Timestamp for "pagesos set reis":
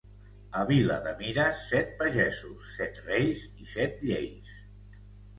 1.99-3.43